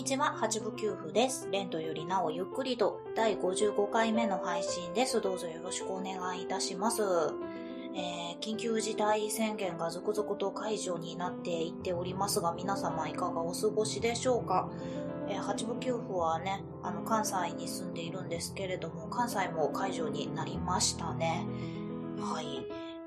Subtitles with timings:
[0.00, 1.46] にちは、八部九夫です。
[1.52, 5.20] レントよりなおゆっくりと第55回目の配信です。
[5.20, 7.02] どうぞよろしくお願いいたします。
[7.94, 14.70] えー、緊急事態宣言が続々と解除になっていっておりますが、皆様いかがお過ごしでしょうか？
[15.28, 21.46] えー、八部九夫はね、あの、関西に住んでいるんですけれども、関西も解除になりましたね。
[22.18, 22.46] はい。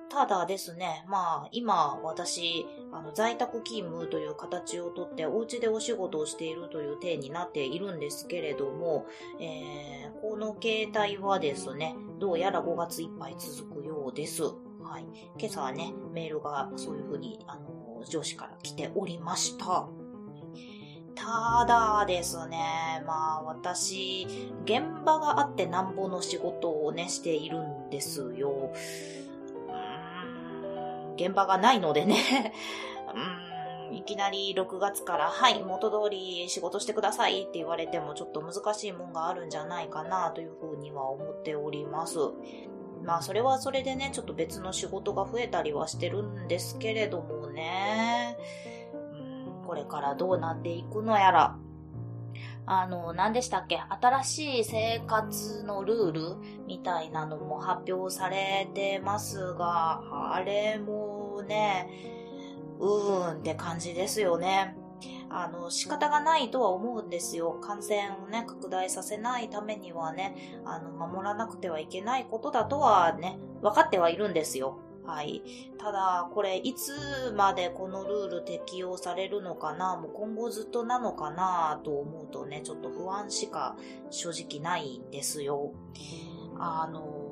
[0.10, 9.08] ただですね、まあ、今、私、あの、在宅勤務という形をとって、お家でお仕事をしているという体になっているんですけれども、
[9.40, 14.44] えー、この携帯はですね、どうやら5月いっぱい続くようです。
[14.44, 15.06] はい。
[15.40, 19.88] 今朝はね、メールがそういうふうに、あの、上司から来ておりました。
[21.16, 24.28] ただですね、まあ私、
[24.66, 28.74] 現場があってなんぼの仕事をね、しているんですよ。
[31.16, 32.54] 現場がないのでね。
[33.90, 42.18] うん、いきなり6月から、はい、元通り仕事してくださいって言われてもちょっと難しいもんがあるんじゃないかなというふうには思っております。
[43.04, 48.38] まあそれはそれでね、ちょっと別の仕事が増えたりはしてるんですけれどもね、
[48.94, 51.58] うん、これからどうなっていくのやら、
[52.66, 53.82] あの、何でしたっけ？
[54.02, 56.22] 新しい生活のルール
[56.66, 61.90] みたいなのも発表されてますが、あれもね、
[62.80, 64.78] うーんって感じですよね。
[65.30, 67.52] あの、仕方がないとは思うんですよ。
[67.60, 74.80] 感染をね、拡大させないためにはね、あの、守らなくてはいけないことだとはね、分かってはいるんですよ。
[75.06, 75.44] はい。
[75.78, 79.98] ただ、これ、いつまでこのルール適用されるのかな？
[79.98, 81.82] もう今後ずっとなのかな？
[81.84, 83.76] と思うとね、ちょっと不安しか
[84.10, 85.74] 正直ないんですよ。
[86.58, 87.23] あの、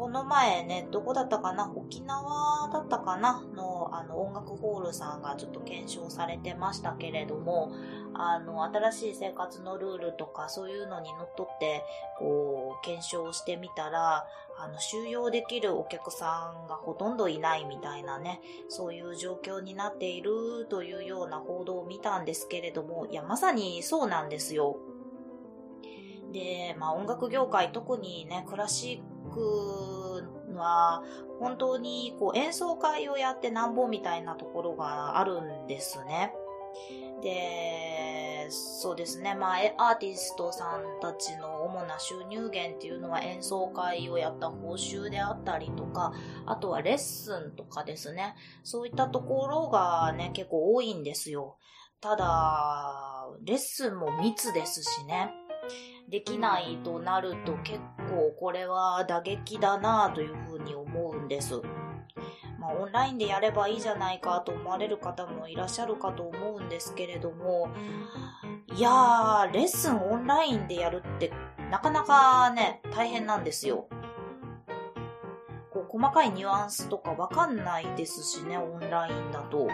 [0.00, 1.70] この前ね、どこだったかな？
[1.76, 3.44] 沖縄だったかな？
[3.54, 7.70] の、あの、音楽ホールさんがちょっと検証されてましたけれども、
[8.14, 11.84] あの、新しい生活のルールとかそういうのにのっとって、
[12.18, 14.26] こう、検証してみたら、
[14.58, 18.40] あの、収容できるお客さんがほとんどいないみたいなね、
[18.70, 24.78] そういう状況になっているというような報道を見たんですけれども、いや、まさにそうなんですよ。
[26.32, 31.02] で、まあ音楽業界、特にね、クラシックくのは、
[31.38, 36.34] 本当にこう演奏会をやってなんぼみたいなところがあるんですね。
[37.22, 39.34] で、そうですね。
[39.34, 46.12] まあ、アーティストさんたちの主な収入源っていうのは演奏会をやった報酬であったりとか、
[46.46, 48.34] あとはレッスンとかですね。
[48.62, 51.58] そういったところがね、結構多いんですよ。
[52.00, 55.34] ただ、レッスンも密ですしね。
[56.10, 57.78] できないとなると結
[58.08, 61.62] 構これは打撃だなというふうに思うんです。
[62.58, 67.68] まあ、オンラインでやればいいじゃないかと思われる方もいらっしゃるかと思うんですけれども、
[68.76, 71.32] いやー、レッスンオンラインでやるって
[71.70, 73.86] なかなかね、大変なんですよ。
[75.72, 79.68] こう細かいニュアンスとかわかんないですしね、オンラインだと。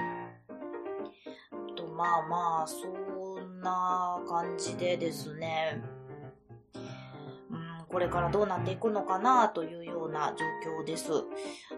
[1.75, 2.87] とまあまあ、そ
[3.41, 5.83] んな感じでですね、
[7.89, 10.45] これからどうなっていくのかなというような状
[10.83, 11.11] 況です。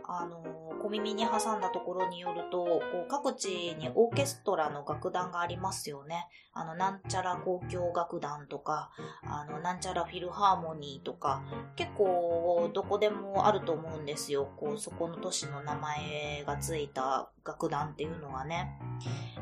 [0.05, 0.43] あの、
[0.83, 6.29] 小耳に挟んだところによると、こう各地にオーケストラの楽団がありますよね。
[6.53, 8.91] あの、なんちゃら交響楽団とか、
[9.25, 11.43] あの、なんちゃらフィルハーモニーとか、
[11.77, 14.49] 結構どこでもあると思うんですよ。
[14.57, 18.79] こう、そこの都市の名前がついた楽団っていうのがね。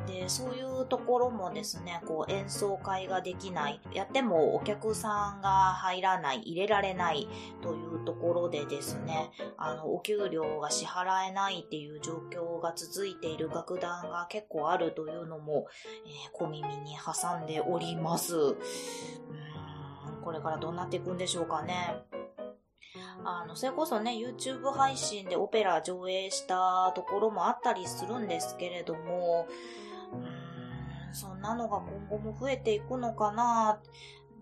[0.07, 7.29] で、そういうところもですね、こう演奏会ができない、やってもお客さんが入らない、入れられない
[7.63, 15.67] というところでですね、あの、お給料が支払えないっていう状況が続いている楽団が結構あるというのも、
[16.07, 18.37] えー、小耳に挟んでおります。
[18.37, 18.57] うん
[20.27, 22.03] これからどうなっていくんでしょうかね。
[23.25, 29.47] あの、それこそね、YouTube 配信でオペラ上映したところもあったりするんですけれども、
[30.13, 33.81] うーん、そんなのが今後も増えていくのかな。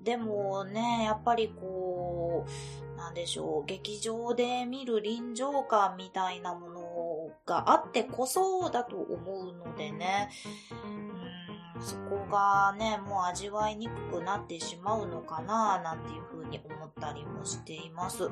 [0.03, 2.47] でもね、やっぱりこ
[2.95, 6.74] う、なんでしょう、劇場で見る臨場感みたいなもの
[7.46, 10.31] があってこそだと思うのでね、
[10.87, 11.05] うん
[11.81, 18.31] そこがね、もう味わいにくくなってしまうのかな、なんていうふうに思ったりもしています。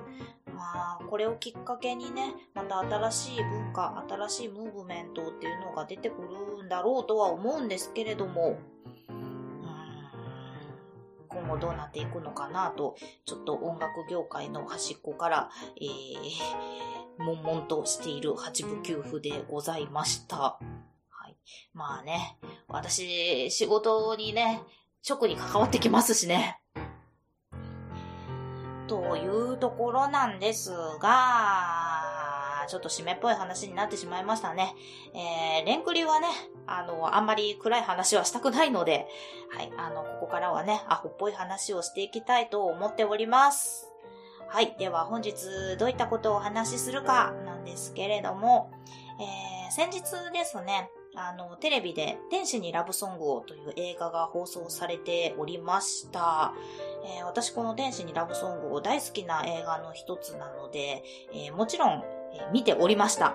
[0.54, 8.58] まあ、これをきっかけにね、また新しい文化、新しいムーブメントっていうのが出てくるんだろうとは思うんですけれども、
[11.28, 15.50] 今後どうなっていくのかなと、ちょっと音楽業界の端っこから、
[15.80, 20.36] えー、悶々としている八部九夫でございました。
[20.36, 20.58] は
[21.28, 21.36] い。
[21.72, 22.38] まあね、
[22.68, 24.62] 私、仕事にね、
[25.08, 26.60] 直に関わってきますしね。
[28.86, 34.74] というところなんですが、ちょっと締めっぽい話になってしまいましたね。
[35.14, 36.28] えー、レンクリはね、
[36.66, 39.06] あの、あんまり暗い話はしたくないので、
[39.50, 43.91] はい、あの、ここからはね、アホっぽい話をしていきたいと思っております。
[44.52, 44.76] はい。
[44.78, 45.32] では本日
[45.78, 48.70] どういったことをお話しするかなんですけれども、
[49.18, 56.52] えー、先日ですね、あの、テレビで天使にラブソングをという映画が放送されておりました。
[57.18, 61.02] えー、私この天使にラブソングを大好きな映画の一つなので、
[61.32, 62.02] えー、もちろん、
[62.34, 63.34] え、見ておりました。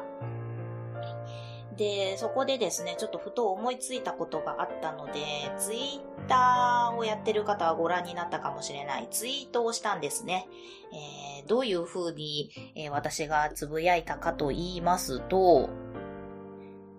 [1.77, 5.21] で、そこでですね、ちょっとふと思いついたことがあったので、
[5.59, 10.47] ツイッターをやってる方はご覧になったかもしれないツイートをしたんですね。
[10.91, 15.69] えー、どういう風に、えー、私がつぶやいたかと言いますと、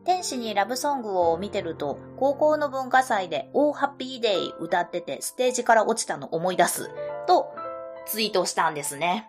[0.05, 6.89] 天使にラブソングを見てると、高校の文化祭でオーハッピーデイ歌っててステージから落ちたの思い出す、
[7.27, 7.53] と
[8.07, 9.29] ツイートしたんですね。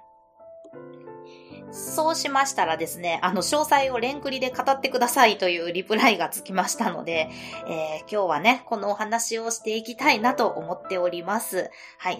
[1.71, 7.29] そうしましたらですね、あの、詳細をレンクリで語ってくださいというリプライがつきましたので、
[7.67, 11.69] えー、今日はね、このお話をしていきたいなと思っております。
[11.97, 12.19] はい。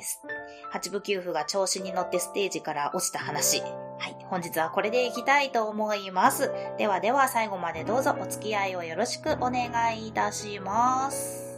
[0.72, 3.62] 八部九夫が調子に乗ってステージから落ちた話。
[3.62, 3.68] は
[4.10, 4.16] い。
[4.30, 6.51] 本日はこれでいきたいと思います。
[6.78, 11.50] ではでは最後までどうぞお付き合いをよろしくお願いいたします。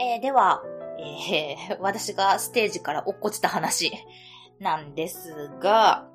[0.00, 0.62] えー、では、
[0.98, 3.92] えー、私がステージから落っこちた話
[4.60, 6.08] なんですが、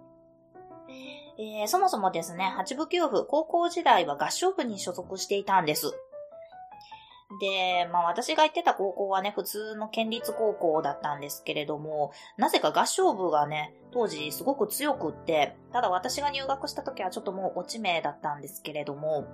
[1.38, 5.94] えー、そもそもですね、八部九部、高校時代は合唱部に所属していたんです。
[7.40, 19.26] で、まあ私が行ってた高校はね、普通の県立高校だったんですけれども、なぜか合唱部がね、当時すごく強くって、ただ私が入学した時はちょっともう落ち目だったんですけれども、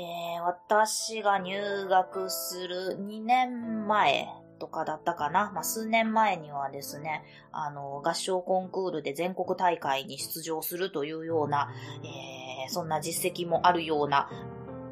[0.00, 4.28] えー、私が入学する2年前
[4.60, 5.50] とかだったかな。
[5.52, 11.72] まあ、数年前にはですね、あの、合唱コンクールで全国大会に出場するというような、
[12.04, 14.30] えー、そんな実績もあるような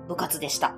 [0.09, 0.75] 部活でした。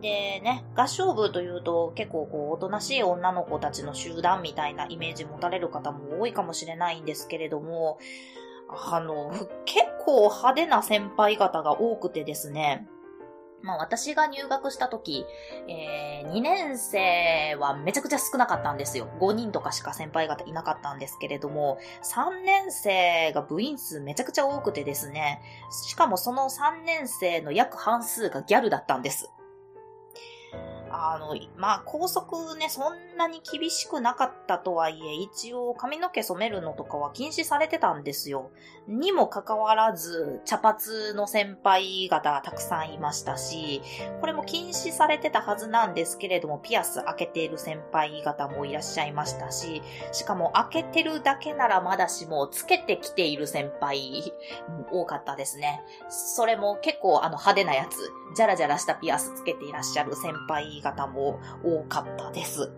[0.00, 7.98] でね、合唱部というと結構こう、おとなしい女の子たちの集団みたいなイメージ持たれる方も多いかもしれないんですけれども、
[8.68, 9.30] あの、
[9.64, 12.88] 結構派手な先輩方が多くてですね、
[13.64, 15.24] まあ私が入学した時、
[15.68, 19.08] えー、2年生はめちゃくちゃ少なかったんですよ。
[19.20, 25.40] 5人とかしか先輩方いなかったんですけれども、3年生が部員数めちゃくちゃ多くてですね、
[25.88, 29.33] しかもその3年生の約半数がギャルだったんです。
[30.94, 38.50] あの、まあ、校則ね、そんなに厳しくなかったとはいえ、一応髪の毛染めるのとかは禁止されてたんですよ。
[38.86, 43.82] にもかかわらず、茶髪の先輩方たくさんいましたし、
[44.20, 49.82] これも禁止されてたはずなんですけれども、ピアス開けている先輩方もいらっしゃいましたし、
[50.12, 54.34] しかも開けてるだけならまだしも、つけてきている先輩、
[54.92, 55.82] 多かったですね。
[56.08, 62.70] それも結構あの派手なやつ、じゃらじゃらしたピアスつけていらっしゃる先輩方も多かったです。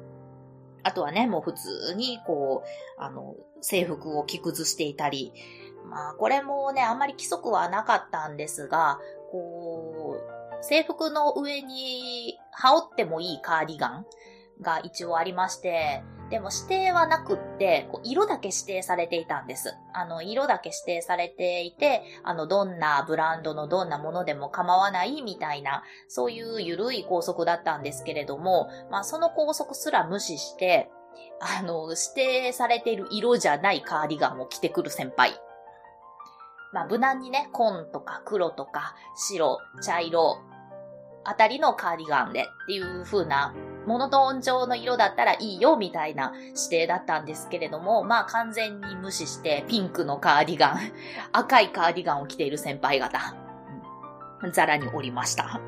[0.82, 5.32] あとはね、もう普通に、こう、あの、制服を着崩していたり、
[5.84, 9.00] まあ、これもね、あんまり規則はなかったんですが、
[9.32, 10.16] こ
[10.60, 14.06] う、制服の上に羽織ってもいいカーディガン
[14.62, 19.76] が一応ありまして、でも指定はなくって、こう色だけ指定されていたんです。
[19.92, 30.90] あの、色だけ指定されていて、あの、どんなブランドのどんなものでも構わないみたいな、そういう緩い校則だったんですけれども、まあ、その校則すら無視して、
[31.40, 35.32] あの、指定されている色じゃないカーディガンを着てくる先輩。
[36.72, 40.38] まあ、無難にね、紺とか黒とか白、茶色、
[41.24, 43.54] あたりのカーディガンでっていう風な
[43.86, 50.92] モノトーン調の色だったらいいよみたいな指定だったんですけれども、まあ完全に無視してピンクのカーディガン、
[51.32, 53.34] 赤いカーディガンを着ている先輩方、
[54.52, 55.60] ザラにおりました。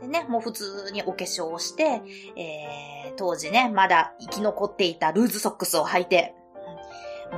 [0.00, 2.02] でね、もう普通にお化粧をして、
[2.36, 6.34] えー、当時ね、まだ生き残っていたルーズソックスを履いて、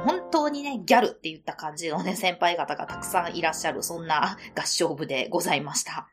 [0.05, 6.09] 本当にね、ギャルって言った感じのね、先輩方がたくさんいらっしゃる、そんな合唱部でございました。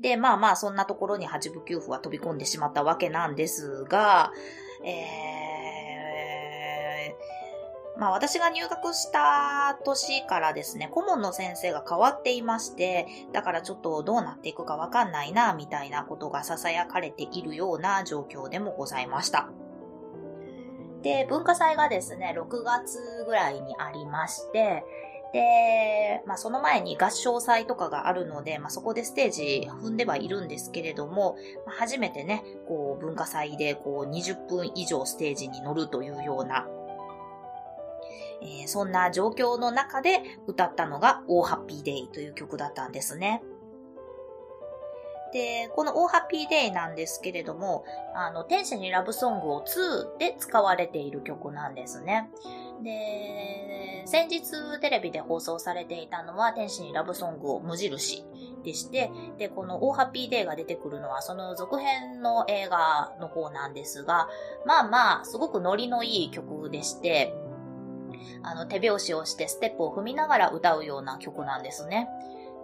[0.00, 4.32] で、まあまあ、そんなところに八部九夫は飛び込んでしまったわけなんですが、
[4.84, 19.50] えー、まあ私が入学した年からですね、顧問の先生が変わっていまして、だからちょっとどうなっていくかわかんないな、みたいなことが囁かれているような状況でもございました。
[21.02, 24.84] で、文化祭がですね、6月ぐらいにありまして、
[25.32, 36.66] で、まあその前に合唱祭とかがあるので、まあそこでステージ踏んではいるんですけれども、まあ、初めてね、こう文化祭でこう20分以上ステージに乗るというような、
[38.40, 43.42] えー、そんな状況の中で歌ったのが Oh Happy Day という曲だったんですね。
[45.32, 52.30] で、この Oh Happy Day なんですけれども、あの、天使にラブソングを2で使われている曲なんですね。
[52.82, 58.24] で、先日テレビで放送されていたのは天使にラブソングを無印
[58.64, 64.28] でして、で、この Oh Happy Day が出てくるのはその続編の映画の方なんですが、
[64.66, 67.34] まあまあ、すごくノリのいい曲でして、
[68.42, 72.08] あの、手拍子をしてステップを踏みながら歌うような曲なんですね。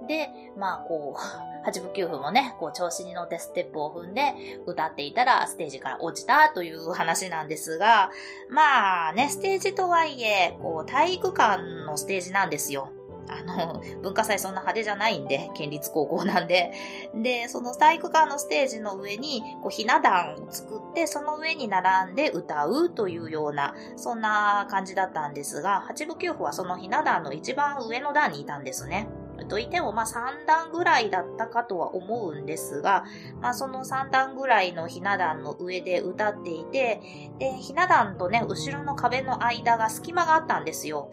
[0.07, 4.35] で、まあこう、8分9分もね、こう調子に乗ってステップを踏んで
[4.67, 8.11] 歌っていたらステージから落ちたという話なんですが、
[8.51, 12.91] まあね、ステージとはいえ、こう体育館のステージなんですよ。
[13.29, 16.73] あの、文化祭そんな派手じゃないんで、県立高校なんで。
[17.15, 29.09] で、その体育館のステージの上に、こう、ひな壇を作って、その上に並んで歌うというような、そんな感じだったんですが、八部九夫はそのひな壇の一番上の段にいたんですね。
[29.49, 33.05] といっても、まあ3段ぐらいだったかとは思うんですが、
[33.41, 37.01] まあその3段ぐらいのひな壇の上で歌っていて、
[37.39, 41.11] で、ひな壇とね、後ろの壁の間が隙間があったんですよ。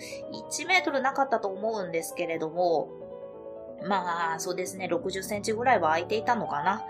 [0.51, 2.89] 1メートルなかったと思うんですけれども、
[3.87, 6.83] まあ、そうですね、60センチぐらいは空いていたのかな。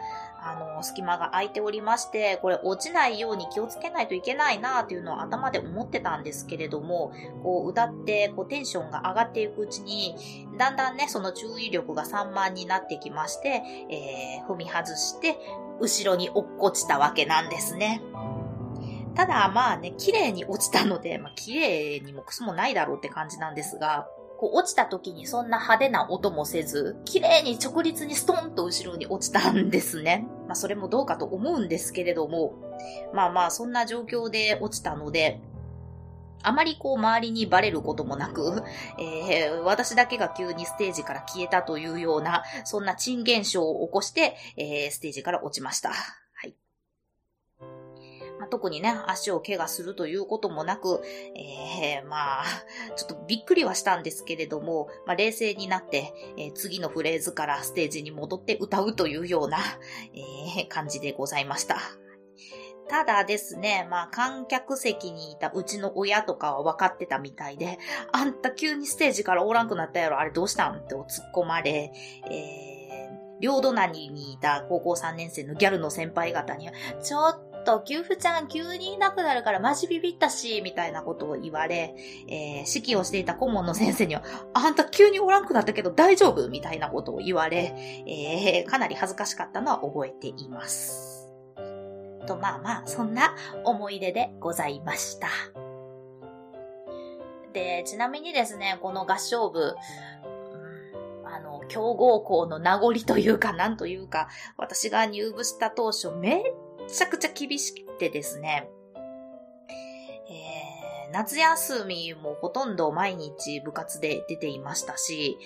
[0.44, 7.12] あの、隙間が空いておりまして、これ落ちないように気をつけないといけないなっていうのを頭で思ってたんですけれども、
[7.44, 10.16] こう歌ってこうテンションが上がっていくうちに、
[10.58, 15.38] だんだんね、その注意力が散漫になってきまして、えー、踏み外して、
[15.80, 18.02] 後ろに落っこちたわけなんですね。
[19.14, 24.08] ただまあね、綺麗に落ちたので、まあ綺麗にもクソもないだろうって感じなんですが、
[24.42, 30.26] こう落ちた時にそんな派手な音もせず、綺麗に直立にストンと後ろに落ちたんですね。
[30.50, 32.56] まあそれもどうかと思うんですけれども、
[33.14, 35.40] まあまあそんな状況で落ちたので、
[36.42, 38.64] あまりこう周りにバレることもなく、
[38.98, 45.92] えー、私だけが急にステージから消えたというような、そんな珍現象を起こして、えー、ステージから落ちました。
[48.48, 51.02] 特にね、足を怪我するということもなく、
[51.36, 52.44] えー、まあ、
[52.96, 59.58] ちょっとびっくりはしたんですけれども、まあ、冷静になって、えー、次のフレーズからステージに戻って歌うというような、
[60.58, 61.78] えー、感じでございました。
[62.90, 67.80] ただですね、まあ観客席にいたうちの親とかは分かってたみたいで、
[68.12, 71.94] あんた急にステージからおらんくなったやろ、あれどうしたんって突っ込まれ、
[72.30, 81.96] えー、両隣にいた高校3年生のギャルの先輩方には、ちょっとっと、給付ちゃん急にいなくなるからマジビビったし、みたいなことを言われ、
[82.28, 86.50] えー、指揮をしていた顧問の先生には、あんた急におらんくなったけど大丈夫？
[86.50, 87.74] みたいなことを言われ、
[88.08, 91.32] えー、かなり恥ずかしかったのは覚えています。
[92.28, 95.28] と、まあまあ、そんな思い出でございました。
[97.54, 99.76] で、ちなみにですね、この合唱部、
[101.26, 106.44] あの、強豪校の名残というか、なんというか、私が入部した当初、めっ
[106.92, 108.70] ちゃくちゃ厳しくてですね、
[110.30, 115.38] えー、夏休みもほとんど毎日部活で出ていましたし、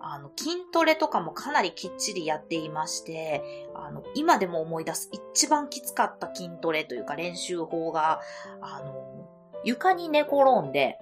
[0.00, 8.20] あの、筋トレとかもかなりきっちりやっていまして、あの、今でも思い出す一番きつかった筋トレというか練習法が、
[8.60, 9.28] あの、
[9.64, 10.98] 床に寝転んで、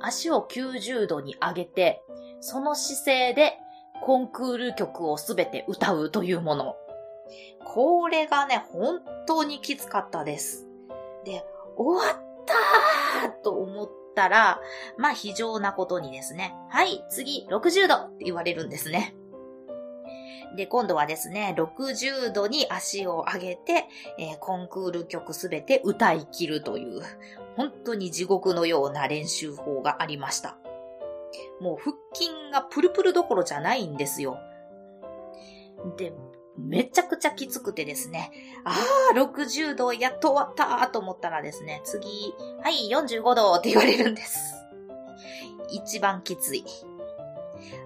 [0.00, 2.02] 足を90度に上げて、
[2.40, 3.58] その姿勢で
[4.02, 6.76] コンクール曲をすべて歌うというもの。
[7.64, 10.66] これがね、本当にきつかったです。
[11.24, 11.44] で、
[11.76, 12.16] 終わっ
[13.22, 14.60] たーと思ったら、
[14.96, 19.14] まあ非常なことにですね、はい、次、60度って言われるんですね。
[20.56, 23.86] で、今度はですね、60度に足を上げて、
[24.18, 27.02] えー、コンクール曲すべて歌い切るという、
[27.56, 30.58] 本当に地獄のような練習法がありました。
[31.60, 34.38] もう腹筋がプルプルどころじゃないんですよ。
[35.96, 36.12] で、
[36.58, 38.30] めちゃくちゃきつくてですね、
[38.64, 44.54] あー、60度やっと終わったと思ったらですね、次、はい、45度って言われるんです。
[45.70, 46.64] 一番きつい。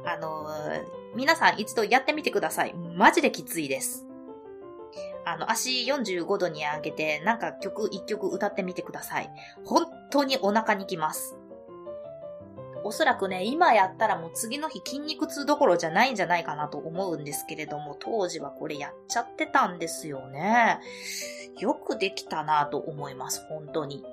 [0.05, 0.83] あのー、
[1.15, 2.75] 皆さん一度やってみてください。
[2.75, 4.07] マジできついです。
[5.25, 9.31] あの、足45度に上げて、なんか曲一曲歌ってみてください。
[9.65, 11.37] 本当にお腹にきます。
[12.85, 20.81] おそらくね、今やったらもう次の日筋肉痛どころじゃないんじゃないかなと思うんですけれども、当時はこれやっちゃってたんですよね。
[21.59, 24.05] よくできたなと思います、本当に。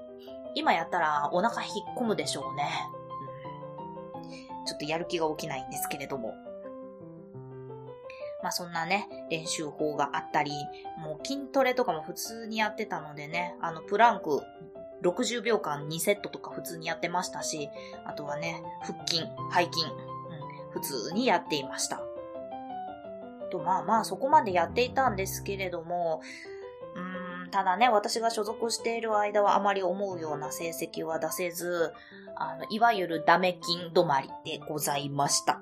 [0.56, 2.70] 今やったらお腹引っ込むでしょうね。
[4.60, 6.34] うん、ちょっとやる気が起きないんですけれども。
[8.42, 10.52] まあそんなね、練習法があったり、
[10.98, 14.42] もう筋トレとかも普通にやってたのでね、あのプランク
[15.04, 17.70] 60秒間2セットとか普通にやってましたし、
[18.06, 19.22] あとはね、腹筋、
[19.54, 22.02] 背筋、うん、普通にやっていました。
[23.50, 26.22] と、まあまあそこまでやっていたんですけれども、
[26.96, 31.94] うん、ただね、私が所属している間はあまり思うような成績は出せず、
[32.36, 35.62] あの、いわゆるダメ金止まりでございました。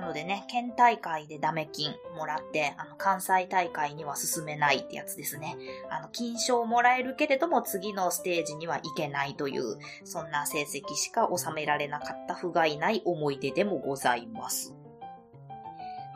[0.00, 5.58] なのでね、県大会でダメ金もらって、あの、関西大会には進めないってやつですね。
[5.90, 14.74] あの、金賞もらえるけれども、次のステージには行けないという、そんな成績しか収められなかった不甲斐ない思い出でもございます。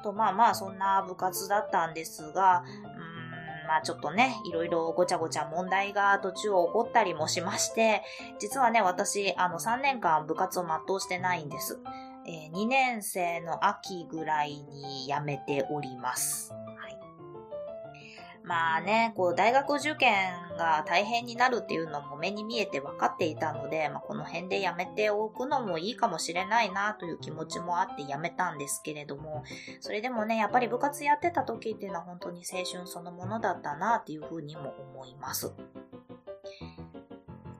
[0.02, 2.64] と、まあまあ、そんな部活だったんですが、
[3.66, 8.02] まあちょっとね、いろいろごちゃごちゃ問題が途中起こったりもしまして、
[8.38, 11.80] 実はね、私、あの、3年間部活を全うしてないんです。
[12.26, 16.52] えー、2年生の秋ぐらいに辞めております。
[16.52, 16.98] はい。
[18.44, 20.12] まあね、こう、大学受験
[20.58, 29.44] が大変になるっていうのも目に見えて分かっていたので、まあ、この辺で辞めておくのもいいかもしれないなという気持ちもあって辞めたんですけれども、
[29.80, 35.52] それでもね、やっぱり部活やってた時っていうのは本当に青春そのものだったなっていうふうにも思います。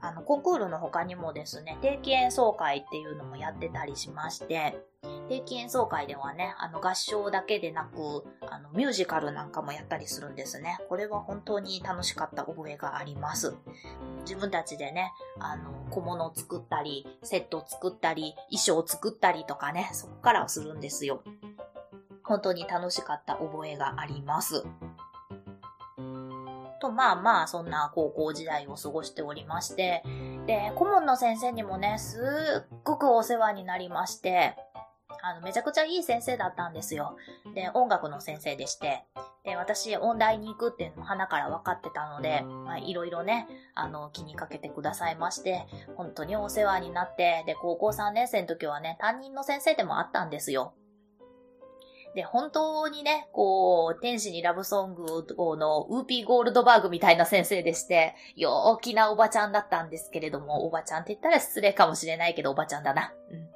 [0.05, 4.77] あの、コンクールの他にもですね、定期演奏会っていうのもやってたりしまして、
[5.31, 10.79] 定期演奏会ではね、あの合唱だけでなく、あのミュージカルなんかもやったりするんですね。
[10.91, 13.55] これは本当に楽しかった覚えがあります。
[14.21, 21.23] 自分たちでね、あの、小物を作ったり、セットを作ったり、衣装を作ったりとかね、そこからするんですよ。
[22.25, 24.65] 本当に楽しかった覚えがあります。
[26.81, 30.03] と、まあまあ、そんな高校時代を過ごしておりまして、
[30.47, 34.57] で、顧問の先生にもね、すっごくお世話になりまして、
[35.23, 37.17] あの、めちゃくちゃいい先生だったんですよ。
[37.55, 39.05] で、音楽の先生でして、
[39.45, 50.75] で、私、音大に行くっていうのも鼻から分かってたので、まあ、いろいろね、あの、気にかけてくださいまして、本当にお世話になって、で、高校3年生の時はね、担任の先生でもあったんですよ。
[52.15, 63.13] で、本当にね、こう、天使にラブソングをのウーピーゴールドバーグみたいな先生でして、陽気なおばちゃんだったんですけれども、おばちゃんって言ったら失礼かもしれないけど、おばちゃんだな。
[63.31, 63.55] うん。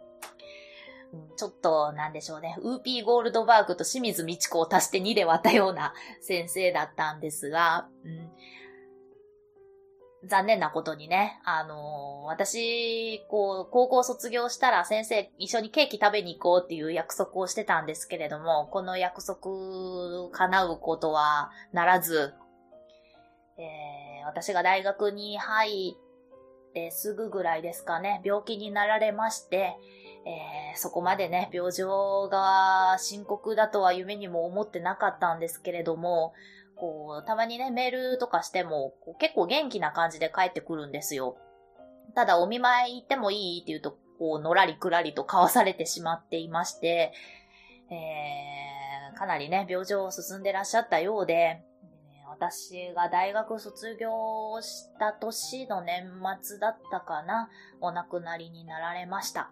[1.37, 2.57] ちょっと、なんでしょうね。
[2.61, 8.31] ウーピーゴールドバーグと清水美智子を足して2で割ったような先生だったんですが、うん、
[10.29, 22.35] 残念なことにね、あのー、私、こう、高校卒業したら先生一緒にケーキ食べに行こうっていう約束をしてたんですけれども、この約束叶うことはならず、
[23.59, 25.97] えー、私が大学に入
[26.71, 29.77] ってすぐぐらいですかね、病気になられまして、
[30.29, 36.35] えー、そこまでね、病状が深刻だとは夢にも思ってなかったんですけれども、
[36.77, 41.39] こう、たまにね、メールとかしても、結構元気な感じで帰ってくるんですよ。
[42.15, 47.13] ただ、お見舞い行ってもいいって言うと、こう、のらりくらりと交わされてしまっていまして、
[47.91, 51.63] えー、かなりね、病状進んでらっしゃったようで、
[52.29, 56.05] 私が大学卒業した年の年
[56.43, 57.49] 末だったかな、
[57.81, 59.51] お亡くなりになられました。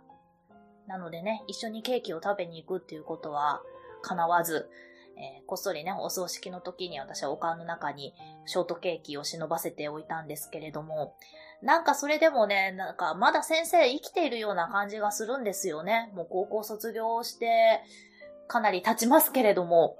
[0.86, 3.62] なのでね、一緒にケーキを食べに行くっていうことは
[4.02, 4.68] 叶わず、
[5.16, 11.16] えー、こっそりね、お葬式の時に私はお棺の中にショートケーキを忍ばせておいたんですけれども、
[11.62, 16.12] なんかそれでもね、なんかまだ先生生きているような感じがするんですよね。
[16.14, 17.80] もう高校卒業して
[18.46, 19.96] かなり経ちますけれども、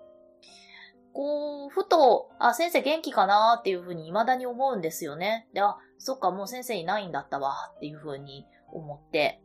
[1.17, 5.49] こう、ふと、あ、先生元気かなっていうふうに未だに思うんですよね。
[5.55, 9.41] で、あ、そっか、もう先生いないんだったわっていうふうに思って。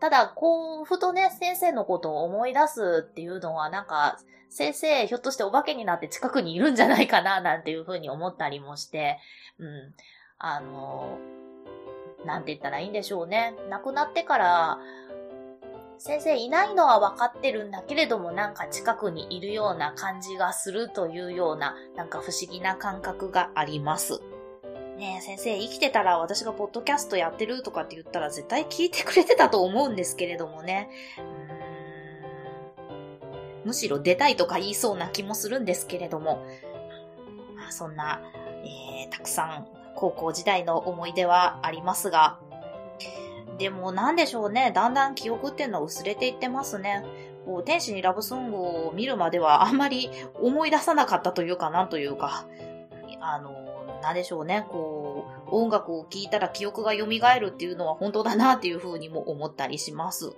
[0.00, 9.18] ただ、こう、ふとね、先生のことを思い出すっていうのは、なんか、先生、ひょっとしてお化けになって近くにいるんじゃないかな、 なんていうふうに思ったりもして、
[9.58, 9.94] うん。
[10.38, 11.18] あの、
[12.24, 13.54] なんて言ったらいいんでしょうね。
[13.68, 14.78] 亡くなってから、
[15.98, 24.22] 先生いないのは分かってるんだけれども、なんか近くにいるような感じがするというような、なんか不思議な感覚があります。
[24.98, 30.90] ねえ、先生、生きてたら私がポッドキャストやってるとかって言ったら絶対聞いてくれてたと思うんですけれどもね。
[33.64, 36.44] むしろ出たいとか言いそうな気もするんですけれども。
[37.54, 38.20] まあ、そんな、
[38.64, 42.40] えー、たくさん高校時代の思い出はありますが、
[43.56, 44.72] でもなんでしょうね。
[44.74, 47.04] だんだん記憶っていうのは薄れていってますね。
[47.46, 48.56] こう、天使にラブソング
[48.88, 52.48] を見るまではあんまり思い出さなかったというか、なんというか、
[53.20, 53.68] あの、
[54.08, 54.66] なんでしょうね。
[54.70, 60.34] こう、音楽を聴いたら記憶が蘇るっていうのは本当だなっていうふうにも思ったりします。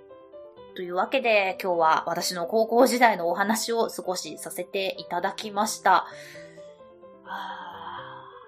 [0.74, 6.06] というわけで、今日は私の高校時代のお話を少しさせていただきました。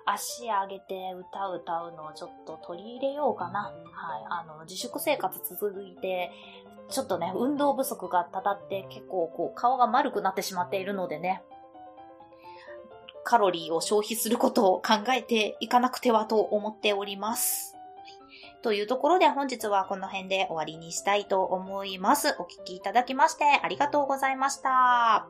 [0.07, 3.61] 足上げて歌う歌うのをちょっと取り入れようかな。
[3.61, 3.73] はい。
[4.29, 6.33] あの、自粛生活続いて、
[6.89, 11.45] ちょっとね、運動不足がたたって結構こう、顔が丸くなってしまっているのでね、
[13.25, 17.77] カロリーを消費することを考えていかなくてはと思っております。
[18.63, 22.37] というところで本日はこの辺で終わりにしたいと思います。
[22.39, 25.27] お聴きいただきましてありがとうございました。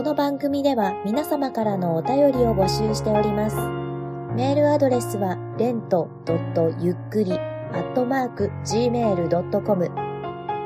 [0.00, 3.56] この番組では皆様からのお便りを募集しております。
[4.34, 6.08] メールアドレスは、レント
[6.80, 9.90] ゆっくり、アットマーク、gmail.com、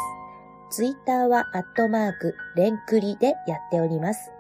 [0.68, 4.30] ツイッターは、アットマーク、レンクリでやっております。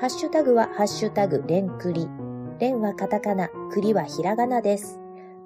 [0.00, 2.08] ハッシュタグは、ハッシュタグ、レンクリ。
[2.60, 5.03] レンはカタカナ、クリはひらがなです。